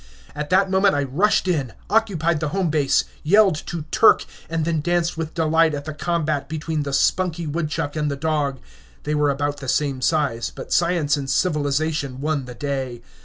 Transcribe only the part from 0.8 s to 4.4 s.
I rushed in, occupied the "home base," yelled to Turk,